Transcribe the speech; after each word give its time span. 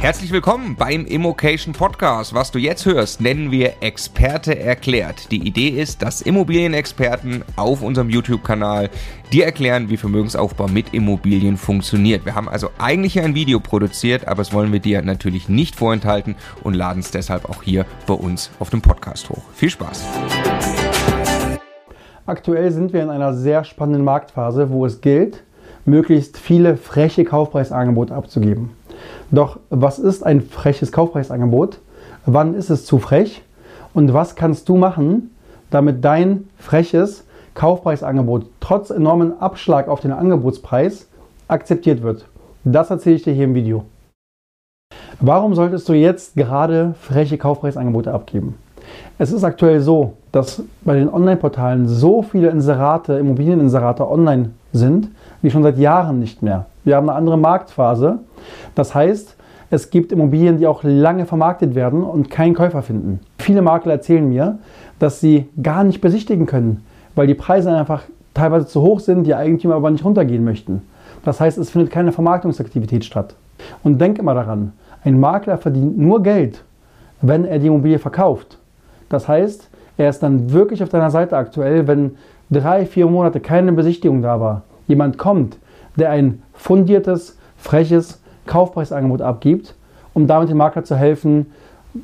Herzlich 0.00 0.32
willkommen 0.32 0.76
beim 0.76 1.04
Immocation 1.04 1.74
Podcast. 1.74 2.32
Was 2.32 2.50
du 2.50 2.58
jetzt 2.58 2.86
hörst, 2.86 3.20
nennen 3.20 3.50
wir 3.50 3.74
Experte 3.82 4.58
erklärt. 4.58 5.30
Die 5.30 5.46
Idee 5.46 5.68
ist, 5.68 6.00
dass 6.00 6.22
Immobilienexperten 6.22 7.44
auf 7.56 7.82
unserem 7.82 8.08
YouTube-Kanal 8.08 8.88
dir 9.30 9.44
erklären, 9.44 9.90
wie 9.90 9.98
Vermögensaufbau 9.98 10.68
mit 10.68 10.94
Immobilien 10.94 11.58
funktioniert. 11.58 12.24
Wir 12.24 12.34
haben 12.34 12.48
also 12.48 12.70
eigentlich 12.78 13.20
ein 13.20 13.34
Video 13.34 13.60
produziert, 13.60 14.26
aber 14.26 14.36
das 14.36 14.54
wollen 14.54 14.72
wir 14.72 14.80
dir 14.80 15.02
natürlich 15.02 15.50
nicht 15.50 15.76
vorenthalten 15.76 16.34
und 16.64 16.72
laden 16.72 17.00
es 17.00 17.10
deshalb 17.10 17.50
auch 17.50 17.62
hier 17.62 17.84
bei 18.06 18.14
uns 18.14 18.50
auf 18.58 18.70
dem 18.70 18.80
Podcast 18.80 19.28
hoch. 19.28 19.42
Viel 19.52 19.68
Spaß! 19.68 20.02
Aktuell 22.24 22.70
sind 22.70 22.94
wir 22.94 23.02
in 23.02 23.10
einer 23.10 23.34
sehr 23.34 23.64
spannenden 23.64 24.04
Marktphase, 24.04 24.70
wo 24.70 24.86
es 24.86 25.02
gilt, 25.02 25.44
möglichst 25.84 26.38
viele 26.38 26.78
freche 26.78 27.24
Kaufpreisangebote 27.24 28.14
abzugeben. 28.14 28.79
Doch 29.30 29.58
was 29.70 29.98
ist 29.98 30.24
ein 30.24 30.40
freches 30.40 30.92
Kaufpreisangebot? 30.92 31.78
Wann 32.26 32.54
ist 32.54 32.70
es 32.70 32.84
zu 32.84 32.98
frech? 32.98 33.42
Und 33.94 34.12
was 34.12 34.34
kannst 34.34 34.68
du 34.68 34.76
machen, 34.76 35.34
damit 35.70 36.04
dein 36.04 36.48
freches 36.58 37.24
Kaufpreisangebot 37.54 38.46
trotz 38.60 38.90
enormen 38.90 39.40
Abschlag 39.40 39.88
auf 39.88 40.00
den 40.00 40.12
Angebotspreis 40.12 41.08
akzeptiert 41.48 42.02
wird? 42.02 42.26
Das 42.64 42.90
erzähle 42.90 43.16
ich 43.16 43.22
dir 43.22 43.32
hier 43.32 43.44
im 43.44 43.54
Video. 43.54 43.84
Warum 45.20 45.54
solltest 45.54 45.88
du 45.88 45.92
jetzt 45.92 46.34
gerade 46.34 46.94
freche 47.00 47.38
Kaufpreisangebote 47.38 48.12
abgeben? 48.12 48.56
Es 49.18 49.32
ist 49.32 49.44
aktuell 49.44 49.80
so, 49.80 50.14
dass 50.32 50.62
bei 50.82 50.94
den 50.94 51.12
Online-Portalen 51.12 51.86
so 51.86 52.22
viele 52.22 52.48
Inserate, 52.48 53.14
Immobilieninserate 53.14 54.08
online 54.08 54.50
sind, 54.72 55.08
wie 55.42 55.50
schon 55.50 55.62
seit 55.62 55.78
Jahren 55.78 56.18
nicht 56.18 56.42
mehr. 56.42 56.66
Wir 56.84 56.96
haben 56.96 57.08
eine 57.08 57.18
andere 57.18 57.36
Marktphase. 57.36 58.20
Das 58.74 58.94
heißt, 58.94 59.36
es 59.70 59.90
gibt 59.90 60.10
Immobilien, 60.10 60.58
die 60.58 60.66
auch 60.66 60.82
lange 60.82 61.26
vermarktet 61.26 61.74
werden 61.74 62.02
und 62.02 62.30
keinen 62.30 62.54
Käufer 62.54 62.82
finden. 62.82 63.20
Viele 63.38 63.62
Makler 63.62 63.92
erzählen 63.92 64.28
mir, 64.28 64.58
dass 64.98 65.20
sie 65.20 65.48
gar 65.62 65.84
nicht 65.84 66.00
besichtigen 66.00 66.46
können, 66.46 66.84
weil 67.14 67.26
die 67.26 67.34
Preise 67.34 67.72
einfach 67.72 68.02
teilweise 68.34 68.66
zu 68.66 68.82
hoch 68.82 69.00
sind, 69.00 69.24
die 69.26 69.34
Eigentümer 69.34 69.76
aber 69.76 69.90
nicht 69.90 70.04
runtergehen 70.04 70.44
möchten. 70.44 70.82
Das 71.24 71.40
heißt, 71.40 71.58
es 71.58 71.70
findet 71.70 71.92
keine 71.92 72.12
Vermarktungsaktivität 72.12 73.04
statt. 73.04 73.34
Und 73.84 74.00
denk 74.00 74.18
immer 74.18 74.34
daran, 74.34 74.72
ein 75.04 75.20
Makler 75.20 75.58
verdient 75.58 75.98
nur 75.98 76.22
Geld, 76.22 76.64
wenn 77.22 77.44
er 77.44 77.58
die 77.58 77.66
Immobilie 77.66 77.98
verkauft. 77.98 78.58
Das 79.08 79.28
heißt, 79.28 79.68
er 79.98 80.08
ist 80.08 80.22
dann 80.22 80.52
wirklich 80.52 80.82
auf 80.82 80.88
deiner 80.88 81.10
Seite 81.10 81.36
aktuell, 81.36 81.86
wenn 81.86 82.16
drei, 82.50 82.86
vier 82.86 83.06
Monate 83.06 83.40
keine 83.40 83.72
Besichtigung 83.72 84.22
da 84.22 84.40
war. 84.40 84.62
Jemand 84.86 85.18
kommt, 85.18 85.58
der 85.96 86.10
ein 86.10 86.42
fundiertes, 86.54 87.38
freches 87.56 88.20
Kaufpreisangebot 88.50 89.22
abgibt, 89.22 89.76
um 90.12 90.26
damit 90.26 90.50
dem 90.50 90.58
Makler 90.58 90.84
zu 90.84 90.96
helfen, 90.96 91.46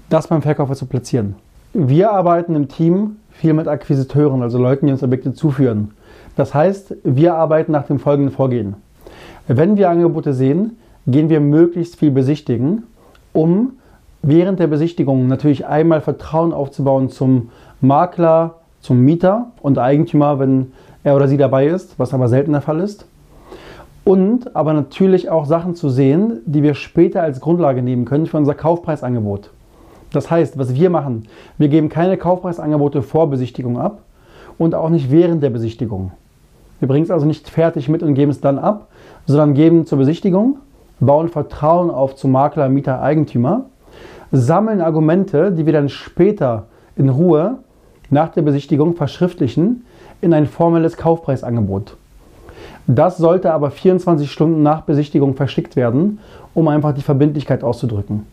das 0.09 0.29
beim 0.29 0.43
Verkäufer 0.43 0.75
zu 0.75 0.87
platzieren. 0.87 1.35
Wir 1.75 2.13
arbeiten 2.13 2.55
im 2.55 2.69
Team 2.69 3.17
viel 3.31 3.53
mit 3.53 3.69
Akquisiteuren, 3.69 4.43
also 4.43 4.59
Leuten, 4.59 4.87
die 4.87 4.93
uns 4.93 5.03
Objekte 5.03 5.35
zuführen. 5.35 5.91
Das 6.37 6.55
heißt, 6.55 6.95
wir 7.03 7.35
arbeiten 7.35 7.73
nach 7.73 7.87
dem 7.87 7.99
folgenden 7.99 8.33
Vorgehen. 8.33 8.77
Wenn 9.49 9.77
wir 9.77 9.91
Angebote 9.91 10.33
sehen, 10.33 10.77
gehen 11.07 11.29
wir 11.29 11.41
möglichst 11.41 11.97
viel 11.97 12.13
besichtigen, 12.13 12.85
um 13.33 13.73
während 14.23 14.61
der 14.61 14.69
Besichtigung 14.69 15.27
natürlich 15.27 15.67
einmal 15.67 16.01
Vertrauen 16.01 16.53
aufzubauen 16.53 17.11
zum 17.11 17.51
Makler, 17.81 18.55
zum 18.81 19.01
Mieter 19.01 19.51
und 19.63 19.79
Eigentümer, 19.79 20.39
wenn 20.39 20.73
er 21.03 21.17
oder 21.17 21.27
sie 21.27 21.37
dabei 21.37 21.67
ist, 21.67 21.99
was 21.99 22.15
aber 22.15 22.29
selten 22.29 22.53
der 22.53 22.63
Fall 22.63 22.81
ist 22.81 23.07
und 24.07 24.55
aber 24.55 24.73
natürlich 24.73 25.31
auch 25.31 25.47
Sachen 25.47 25.75
zu 25.75 25.89
sehen, 25.89 26.41
die 26.47 26.63
wir 26.63 26.75
später 26.75 27.25
als 27.25 27.41
Grundlage 27.41 27.83
nehmen 27.83 28.05
können 28.05 28.27
für 28.27 28.37
unser 28.37 28.55
Kaufpreisangebot. 28.55 29.51
Das 30.13 30.31
heißt, 30.31 30.57
was 30.59 30.77
wir 30.77 30.91
machen, 30.91 31.25
wir 31.59 31.67
geben 31.67 31.89
keine 31.89 32.17
Kaufpreisangebote 32.17 33.03
vor 33.03 33.29
Besichtigung 33.29 33.81
ab 33.81 34.03
und 34.59 34.77
auch 34.77 34.91
nicht 34.91 35.11
während 35.11 35.43
der 35.43 35.51
Besichtigung. 35.51 36.13
Wir 36.79 36.87
bringen 36.87 37.03
es 37.03 37.11
also 37.11 37.27
nicht 37.27 37.51
fertig 37.51 37.89
mit 37.89 38.05
und 38.05 38.15
geben 38.15 38.31
es 38.31 38.41
dann 38.41 38.61
ab, 38.61 38.87
sondern 39.27 39.55
geben 39.55 39.87
zur 39.87 39.99
Besichtigung, 39.99 40.59
bauen 41.01 41.29
Vertrauen 41.29 41.91
auf 41.91 42.15
zu 42.15 42.29
Makler, 42.29 42.69
Mieter, 42.69 43.03
Eigentümer, 43.03 43.65
sammeln 44.31 44.83
Argumente, 44.83 45.51
die 45.51 45.67
wir 45.67 45.73
dann 45.73 45.89
später 45.89 46.67
in 46.95 47.09
Ruhe 47.09 47.59
nach 48.09 48.29
der 48.29 48.43
Besichtigung 48.43 48.95
verschriftlichen 48.95 49.85
in 50.21 50.33
ein 50.33 50.47
formelles 50.47 50.97
Kaufpreisangebot. 50.97 51.97
Das 52.87 53.17
sollte 53.17 53.53
aber 53.53 53.71
24 53.71 54.31
Stunden 54.31 54.63
nach 54.63 54.83
Besichtigung 54.83 55.35
verschickt 55.35 55.75
werden, 55.75 56.19
um 56.55 56.69
einfach 56.69 56.95
die 56.95 57.03
Verbindlichkeit 57.03 57.65
auszudrücken. 57.65 58.27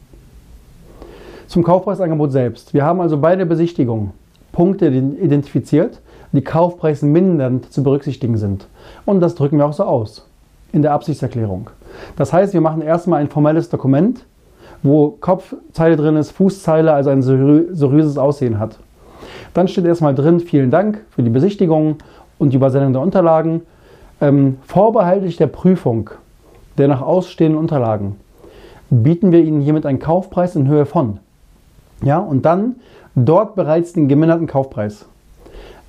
Zum 1.48 1.64
Kaufpreisangebot 1.64 2.32
selbst. 2.32 2.74
Wir 2.74 2.84
haben 2.84 3.02
also 3.02 3.18
bei 3.18 3.36
der 3.36 3.46
Besichtigung 3.46 4.12
Punkte 4.52 4.88
identifiziert, 4.88 6.00
die 6.32 6.42
kaufpreismindernd 6.42 7.72
zu 7.72 7.84
berücksichtigen 7.84 8.38
sind. 8.38 8.68
Und 9.06 9.20
das 9.20 9.36
drücken 9.36 9.58
wir 9.58 9.66
auch 9.66 9.74
so 9.74 9.84
aus 9.84 10.28
in 10.72 10.82
der 10.82 10.94
Absichtserklärung. 10.94 11.70
Das 12.16 12.34
heißt, 12.34 12.54
wir 12.54 12.62
machen 12.62 12.82
erstmal 12.82 13.22
ein 13.22 13.30
formelles 13.30 13.70
Dokument, 13.70 14.26
wo 14.82 15.10
Kopfzeile 15.20 15.96
drin 15.96 16.16
ist, 16.16 16.32
Fußzeile, 16.32 16.92
also 16.92 17.10
ein 17.10 17.22
seriöses 17.22 18.18
Aussehen 18.18 18.60
hat. 18.60 18.80
Dann 19.54 19.68
steht 19.68 19.86
erstmal 19.86 20.16
drin, 20.16 20.40
vielen 20.40 20.72
Dank 20.72 21.02
für 21.12 21.24
die 21.24 21.30
Besichtigung 21.30 21.98
und 22.40 22.52
die 22.52 22.58
Übersendung 22.58 22.94
der 22.94 23.02
Unterlagen 23.02 23.62
ähm, 24.24 24.58
vorbehaltlich 24.66 25.36
der 25.36 25.48
Prüfung 25.48 26.10
der 26.78 26.88
nach 26.88 27.02
ausstehenden 27.02 27.60
Unterlagen 27.60 28.16
bieten 28.90 29.32
wir 29.32 29.44
Ihnen 29.44 29.62
hiermit 29.62 29.86
einen 29.86 30.00
Kaufpreis 30.00 30.56
in 30.56 30.68
Höhe 30.68 30.86
von. 30.86 31.20
Ja, 32.04 32.20
und 32.20 32.46
dann 32.46 32.76
dort 33.16 33.56
bereits 33.56 33.94
den 33.94 34.08
geminderten 34.08 34.48
Kaufpreis. 34.48 35.06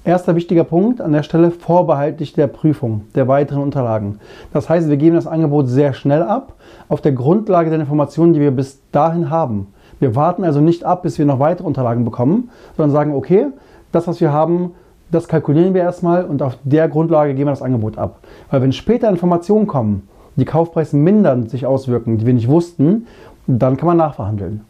Erster 0.05 0.37
wichtiger 0.37 0.65
Punkt 0.65 1.01
an 1.01 1.13
der 1.13 1.23
Stelle 1.23 1.51
vorbehaltlich 1.51 2.33
der 2.33 2.47
Prüfung 2.47 3.03
der 3.15 3.29
weiteren 3.29 3.63
Unterlagen. 3.63 4.19
Das 4.53 4.69
heißt, 4.69 4.89
wir 4.91 4.97
geben 4.97 5.17
das 5.17 5.27
Angebot 5.27 5.69
sehr 5.69 5.95
schnell 5.95 6.23
ab 6.23 6.55
auf 6.89 7.01
der 7.01 7.13
Grundlage 7.13 7.71
der 7.71 7.81
Informationen, 7.81 8.33
die 8.33 8.41
wir 8.41 8.51
bis 8.51 8.81
dahin 8.91 9.31
haben. 9.31 9.69
Wir 10.01 10.17
warten 10.17 10.45
also 10.45 10.61
nicht 10.61 10.85
ab, 10.85 11.05
bis 11.05 11.19
wir 11.19 11.25
noch 11.25 11.39
weitere 11.39 11.67
Unterlagen 11.67 12.05
bekommen, 12.05 12.51
sondern 12.77 12.91
sagen, 12.91 13.15
okay, 13.15 13.47
das, 13.93 14.07
was 14.07 14.21
wir 14.21 14.33
haben, 14.33 14.73
das 15.11 15.29
kalkulieren 15.29 15.75
wir 15.75 15.83
erstmal 15.83 16.25
und 16.25 16.43
auf 16.43 16.59
der 16.65 16.89
Grundlage 16.89 17.35
geben 17.35 17.49
wir 17.49 17.53
das 17.53 17.63
Angebot 17.63 17.99
ab. 17.99 18.21
Weil 18.51 18.63
wenn 18.63 18.73
später 18.73 19.09
Informationen 19.09 19.67
kommen, 19.67 20.09
die 20.37 20.45
Kaufpreise 20.45 20.97
mindern 20.97 21.49
sich 21.49 21.67
auswirken, 21.67 22.19
die 22.19 22.27
wir 22.27 22.35
nicht 22.35 22.49
wussten, 22.49 23.07
dann 23.47 23.77
kann 23.77 23.87
man 23.87 23.97
nachverhandeln. 23.97 24.63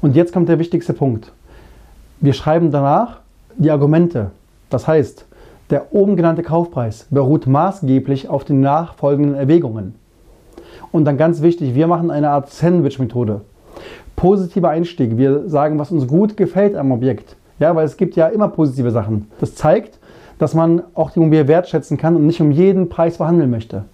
Und 0.00 0.16
jetzt 0.16 0.32
kommt 0.32 0.48
der 0.48 0.58
wichtigste 0.58 0.92
Punkt. 0.92 1.32
Wir 2.20 2.32
schreiben 2.32 2.70
danach 2.70 3.20
die 3.56 3.70
Argumente. 3.70 4.30
Das 4.70 4.88
heißt, 4.88 5.26
der 5.70 5.92
oben 5.94 6.16
genannte 6.16 6.42
Kaufpreis 6.42 7.06
beruht 7.10 7.46
maßgeblich 7.46 8.28
auf 8.28 8.44
den 8.44 8.60
nachfolgenden 8.60 9.34
Erwägungen. 9.34 9.94
Und 10.90 11.04
dann 11.04 11.16
ganz 11.16 11.42
wichtig, 11.42 11.74
wir 11.74 11.86
machen 11.86 12.10
eine 12.10 12.30
Art 12.30 12.50
Sandwich-Methode. 12.50 13.40
Positiver 14.16 14.68
Einstieg. 14.68 15.16
Wir 15.16 15.48
sagen, 15.48 15.78
was 15.78 15.90
uns 15.90 16.06
gut 16.06 16.36
gefällt 16.36 16.76
am 16.76 16.92
Objekt. 16.92 17.36
Ja, 17.58 17.74
weil 17.74 17.84
es 17.84 17.96
gibt 17.96 18.16
ja 18.16 18.28
immer 18.28 18.48
positive 18.48 18.90
Sachen. 18.90 19.30
Das 19.40 19.54
zeigt, 19.54 19.98
dass 20.38 20.54
man 20.54 20.82
auch 20.94 21.10
die 21.10 21.20
Immobilie 21.20 21.46
wertschätzen 21.48 21.96
kann 21.96 22.16
und 22.16 22.26
nicht 22.26 22.40
um 22.40 22.50
jeden 22.50 22.88
Preis 22.88 23.16
verhandeln 23.16 23.50
möchte. 23.50 23.84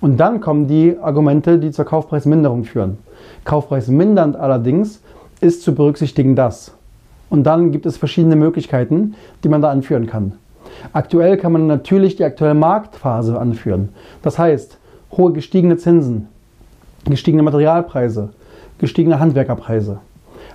Und 0.00 0.18
dann 0.18 0.40
kommen 0.40 0.66
die 0.66 0.96
Argumente, 0.98 1.58
die 1.58 1.70
zur 1.70 1.84
Kaufpreisminderung 1.84 2.64
führen. 2.64 2.98
Kaufpreismindernd 3.44 4.36
allerdings 4.36 5.02
ist 5.40 5.62
zu 5.62 5.74
berücksichtigen 5.74 6.36
das. 6.36 6.72
Und 7.28 7.44
dann 7.44 7.70
gibt 7.72 7.86
es 7.86 7.96
verschiedene 7.96 8.36
Möglichkeiten, 8.36 9.14
die 9.44 9.48
man 9.48 9.62
da 9.62 9.70
anführen 9.70 10.06
kann. 10.06 10.32
Aktuell 10.92 11.36
kann 11.36 11.52
man 11.52 11.66
natürlich 11.66 12.16
die 12.16 12.24
aktuelle 12.24 12.54
Marktphase 12.54 13.38
anführen. 13.38 13.90
Das 14.22 14.38
heißt, 14.38 14.78
hohe 15.12 15.32
gestiegene 15.32 15.76
Zinsen, 15.76 16.28
gestiegene 17.04 17.42
Materialpreise, 17.42 18.30
gestiegene 18.78 19.20
Handwerkerpreise. 19.20 19.98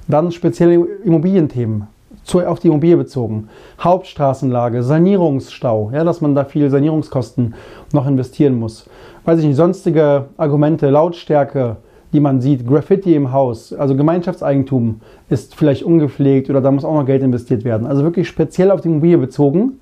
Dann 0.08 0.32
spezielle 0.32 0.86
Immobilienthemen, 1.04 1.88
auf 2.34 2.60
die 2.60 2.68
Immobilie 2.68 2.98
bezogen. 2.98 3.50
Hauptstraßenlage, 3.80 4.84
Sanierungsstau, 4.84 5.92
ja, 5.94 6.04
dass 6.04 6.22
man 6.22 6.36
da 6.36 6.46
viel 6.46 6.70
Sanierungskosten 6.70 7.54
noch 7.94 8.08
investieren 8.08 8.60
muss. 8.60 8.90
Weiß 9.26 9.40
ich 9.40 9.46
nicht, 9.46 9.56
sonstige 9.56 10.26
Argumente, 10.38 10.90
Lautstärke, 10.90 11.78
die 12.14 12.20
man 12.20 12.42
sieht, 12.42 12.68
Graffiti 12.68 13.16
im 13.16 13.32
Haus, 13.32 13.74
also 13.74 13.96
Gemeinschaftseigentum 13.96 15.02
ist 15.30 15.56
vielleicht 15.56 15.84
ungepflegt 15.84 16.50
oder 16.50 16.62
da 16.62 16.72
muss 16.72 16.86
auch 16.86 16.94
noch 16.94 17.06
Geld 17.06 17.24
investiert 17.24 17.64
werden. 17.64 17.88
Also 17.88 18.04
wirklich 18.04 18.28
speziell 18.28 18.72
auf 18.72 18.82
die 18.82 18.88
Immobilie 18.88 19.18
bezogen, 19.18 19.80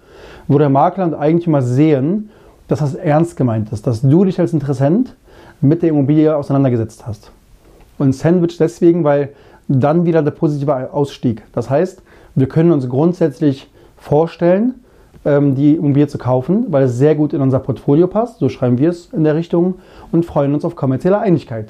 wo 0.47 0.57
der 0.57 0.69
Makler 0.69 1.05
und 1.05 1.13
Eigentümer 1.13 1.61
sehen, 1.61 2.29
dass 2.67 2.79
das 2.79 2.95
ernst 2.95 3.37
gemeint 3.37 3.71
ist, 3.71 3.85
dass 3.85 4.01
du 4.01 4.25
dich 4.25 4.39
als 4.39 4.53
Interessent 4.53 5.15
mit 5.61 5.81
der 5.81 5.89
Immobilie 5.89 6.35
auseinandergesetzt 6.35 7.05
hast. 7.05 7.31
Und 7.97 8.13
Sandwich 8.13 8.57
deswegen, 8.57 9.03
weil 9.03 9.29
dann 9.67 10.05
wieder 10.05 10.21
der 10.21 10.31
positive 10.31 10.93
Ausstieg. 10.93 11.43
Das 11.53 11.69
heißt, 11.69 12.01
wir 12.35 12.47
können 12.47 12.71
uns 12.71 12.87
grundsätzlich 12.89 13.69
vorstellen, 13.97 14.75
ähm, 15.25 15.55
die 15.55 15.75
Immobilie 15.75 16.07
zu 16.07 16.17
kaufen, 16.17 16.65
weil 16.69 16.83
es 16.83 16.97
sehr 16.97 17.15
gut 17.15 17.33
in 17.33 17.41
unser 17.41 17.59
Portfolio 17.59 18.07
passt, 18.07 18.39
so 18.39 18.49
schreiben 18.49 18.77
wir 18.77 18.89
es 18.89 19.07
in 19.13 19.23
der 19.23 19.35
Richtung, 19.35 19.75
und 20.11 20.25
freuen 20.25 20.53
uns 20.53 20.65
auf 20.65 20.75
kommerzielle 20.75 21.19
Einigkeit. 21.19 21.69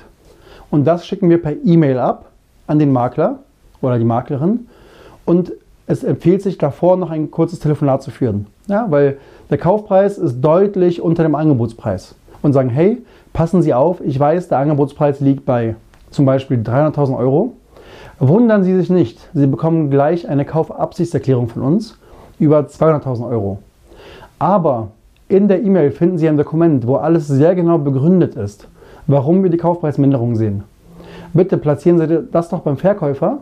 Und 0.71 0.85
das 0.85 1.05
schicken 1.05 1.29
wir 1.29 1.41
per 1.41 1.53
E-Mail 1.63 1.99
ab 1.99 2.31
an 2.65 2.79
den 2.79 2.91
Makler 2.91 3.39
oder 3.81 3.99
die 3.99 4.05
Maklerin. 4.05 4.67
Und 5.25 5.53
es 5.85 6.03
empfiehlt 6.03 6.41
sich 6.41 6.57
davor 6.57 6.97
noch 6.97 7.11
ein 7.11 7.29
kurzes 7.29 7.59
Telefonat 7.59 8.01
zu 8.01 8.11
führen. 8.11 8.47
Ja, 8.67 8.87
weil 8.89 9.17
der 9.49 9.57
Kaufpreis 9.57 10.17
ist 10.17 10.41
deutlich 10.41 11.01
unter 11.01 11.23
dem 11.23 11.35
Angebotspreis. 11.35 12.15
Und 12.41 12.53
sagen, 12.53 12.69
hey, 12.69 13.03
passen 13.33 13.61
Sie 13.61 13.73
auf, 13.73 14.01
ich 14.01 14.19
weiß, 14.19 14.47
der 14.47 14.57
Angebotspreis 14.57 15.19
liegt 15.19 15.45
bei 15.45 15.75
zum 16.09 16.25
Beispiel 16.25 16.57
300.000 16.57 17.17
Euro. 17.17 17.53
Wundern 18.27 18.63
Sie 18.63 18.73
sich 18.73 18.89
nicht, 18.89 19.19
Sie 19.33 19.47
bekommen 19.47 19.89
gleich 19.89 20.29
eine 20.29 20.45
Kaufabsichtserklärung 20.45 21.49
von 21.49 21.61
uns 21.61 21.99
über 22.39 22.59
200.000 22.61 23.29
Euro. 23.29 23.57
Aber 24.39 24.91
in 25.27 25.49
der 25.49 25.61
E-Mail 25.61 25.91
finden 25.91 26.17
Sie 26.17 26.29
ein 26.29 26.37
Dokument, 26.37 26.87
wo 26.87 26.95
alles 26.95 27.27
sehr 27.27 27.53
genau 27.53 27.79
begründet 27.79 28.35
ist, 28.35 28.69
warum 29.07 29.43
wir 29.43 29.49
die 29.49 29.57
Kaufpreisminderung 29.57 30.37
sehen. 30.37 30.63
Bitte 31.33 31.57
platzieren 31.57 31.97
Sie 31.97 32.23
das 32.31 32.47
doch 32.47 32.61
beim 32.61 32.77
Verkäufer 32.77 33.39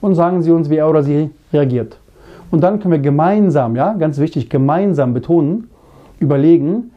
und 0.00 0.16
sagen 0.16 0.42
Sie 0.42 0.50
uns, 0.50 0.68
wie 0.68 0.78
er 0.78 0.90
oder 0.90 1.04
sie 1.04 1.30
reagiert. 1.52 1.98
Und 2.50 2.62
dann 2.62 2.80
können 2.80 2.90
wir 2.90 2.98
gemeinsam, 2.98 3.76
ja, 3.76 3.92
ganz 3.92 4.18
wichtig, 4.18 4.50
gemeinsam 4.50 5.14
betonen, 5.14 5.70
überlegen, 6.18 6.90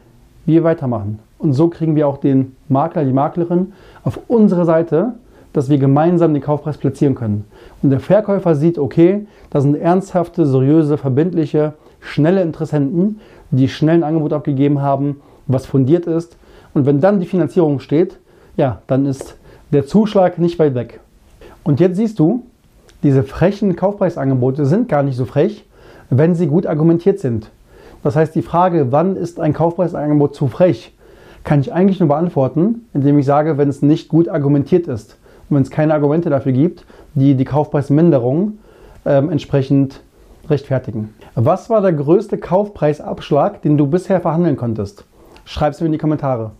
wie 0.44 0.54
wir 0.54 0.64
weitermachen. 0.64 1.20
Und 1.38 1.52
so 1.52 1.68
kriegen 1.68 1.94
wir 1.94 2.08
auch 2.08 2.18
den 2.18 2.56
Makler, 2.68 3.04
die 3.04 3.12
Maklerin 3.12 3.74
auf 4.02 4.18
unsere 4.26 4.64
Seite, 4.64 5.12
dass 5.58 5.68
wir 5.68 5.78
gemeinsam 5.78 6.34
den 6.34 6.42
Kaufpreis 6.42 6.78
platzieren 6.78 7.16
können. 7.16 7.44
Und 7.82 7.90
der 7.90 7.98
Verkäufer 7.98 8.54
sieht, 8.54 8.78
okay, 8.78 9.26
das 9.50 9.64
sind 9.64 9.74
ernsthafte, 9.74 10.46
seriöse, 10.46 10.96
verbindliche, 10.96 11.72
schnelle 11.98 12.42
Interessenten, 12.42 13.18
die 13.50 13.68
schnell 13.68 13.96
ein 13.96 14.04
Angebot 14.04 14.32
abgegeben 14.32 14.80
haben, 14.80 15.20
was 15.48 15.66
fundiert 15.66 16.06
ist. 16.06 16.36
Und 16.74 16.86
wenn 16.86 17.00
dann 17.00 17.18
die 17.18 17.26
Finanzierung 17.26 17.80
steht, 17.80 18.20
ja, 18.56 18.82
dann 18.86 19.04
ist 19.04 19.36
der 19.72 19.84
Zuschlag 19.84 20.38
nicht 20.38 20.60
weit 20.60 20.76
weg. 20.76 21.00
Und 21.64 21.80
jetzt 21.80 21.96
siehst 21.96 22.20
du, 22.20 22.44
diese 23.02 23.24
frechen 23.24 23.74
Kaufpreisangebote 23.74 24.64
sind 24.64 24.88
gar 24.88 25.02
nicht 25.02 25.16
so 25.16 25.24
frech, 25.24 25.64
wenn 26.08 26.36
sie 26.36 26.46
gut 26.46 26.68
argumentiert 26.68 27.18
sind. 27.18 27.50
Das 28.04 28.14
heißt, 28.14 28.32
die 28.36 28.42
Frage, 28.42 28.92
wann 28.92 29.16
ist 29.16 29.40
ein 29.40 29.54
Kaufpreisangebot 29.54 30.36
zu 30.36 30.46
frech, 30.46 30.94
kann 31.42 31.58
ich 31.58 31.72
eigentlich 31.72 31.98
nur 31.98 32.10
beantworten, 32.10 32.86
indem 32.94 33.18
ich 33.18 33.26
sage, 33.26 33.58
wenn 33.58 33.68
es 33.68 33.82
nicht 33.82 34.08
gut 34.08 34.28
argumentiert 34.28 34.86
ist 34.86 35.17
wenn 35.48 35.62
es 35.62 35.70
keine 35.70 35.94
Argumente 35.94 36.30
dafür 36.30 36.52
gibt, 36.52 36.84
die 37.14 37.34
die 37.34 37.44
Kaufpreisminderung 37.44 38.58
ähm, 39.04 39.30
entsprechend 39.30 40.00
rechtfertigen. 40.48 41.14
Was 41.34 41.70
war 41.70 41.80
der 41.80 41.92
größte 41.92 42.38
Kaufpreisabschlag, 42.38 43.62
den 43.62 43.76
du 43.76 43.86
bisher 43.86 44.20
verhandeln 44.20 44.56
konntest? 44.56 45.04
Schreib 45.44 45.72
es 45.72 45.80
mir 45.80 45.86
in 45.86 45.92
die 45.92 45.98
Kommentare. 45.98 46.52